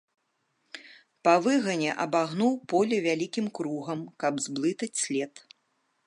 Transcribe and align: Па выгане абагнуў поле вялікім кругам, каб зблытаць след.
Па 1.27 1.33
выгане 1.47 1.91
абагнуў 2.05 2.53
поле 2.73 2.97
вялікім 3.07 3.45
кругам, 3.59 3.99
каб 4.23 4.33
зблытаць 4.47 4.93
след. 5.05 5.33